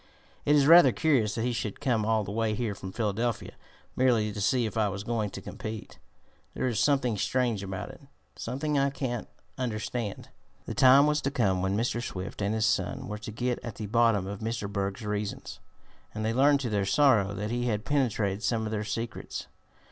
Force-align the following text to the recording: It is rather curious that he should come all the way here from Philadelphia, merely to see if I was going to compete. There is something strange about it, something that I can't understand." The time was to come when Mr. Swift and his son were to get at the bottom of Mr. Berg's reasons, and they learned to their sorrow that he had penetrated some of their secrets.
It 0.45 0.55
is 0.55 0.65
rather 0.65 0.91
curious 0.91 1.35
that 1.35 1.43
he 1.43 1.53
should 1.53 1.79
come 1.79 2.07
all 2.07 2.23
the 2.23 2.31
way 2.31 2.55
here 2.55 2.73
from 2.73 2.91
Philadelphia, 2.91 3.53
merely 3.95 4.33
to 4.33 4.41
see 4.41 4.65
if 4.65 4.75
I 4.75 4.89
was 4.89 5.03
going 5.03 5.29
to 5.29 5.43
compete. 5.43 5.99
There 6.55 6.65
is 6.67 6.79
something 6.79 7.19
strange 7.19 7.61
about 7.61 7.91
it, 7.91 8.01
something 8.35 8.73
that 8.73 8.85
I 8.87 8.89
can't 8.89 9.27
understand." 9.59 10.29
The 10.65 10.73
time 10.73 11.05
was 11.05 11.21
to 11.21 11.29
come 11.29 11.61
when 11.61 11.77
Mr. 11.77 12.01
Swift 12.03 12.41
and 12.41 12.55
his 12.55 12.65
son 12.65 13.07
were 13.07 13.19
to 13.19 13.31
get 13.31 13.59
at 13.63 13.75
the 13.75 13.85
bottom 13.85 14.25
of 14.25 14.39
Mr. 14.39 14.67
Berg's 14.67 15.05
reasons, 15.05 15.59
and 16.15 16.25
they 16.25 16.33
learned 16.33 16.61
to 16.61 16.69
their 16.71 16.83
sorrow 16.87 17.35
that 17.35 17.51
he 17.51 17.67
had 17.67 17.85
penetrated 17.85 18.41
some 18.41 18.65
of 18.65 18.71
their 18.71 18.83
secrets. 18.83 19.45